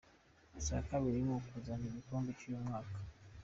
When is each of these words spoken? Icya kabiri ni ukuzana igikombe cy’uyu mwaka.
Icya 0.59 0.79
kabiri 0.89 1.17
ni 1.25 1.31
ukuzana 1.37 1.83
igikombe 1.89 2.29
cy’uyu 2.37 2.65
mwaka. 2.67 2.97